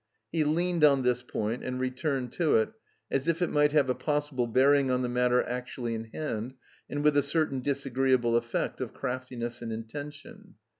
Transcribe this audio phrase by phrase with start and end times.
[0.31, 2.73] He leaned on this point and re turned to it,
[3.11, 4.47] as if it might have a possible.
[4.47, 6.55] bearing on the matter actually in hand,
[6.89, 10.55] and with a certain effect ol ct^t.YQss& and intention.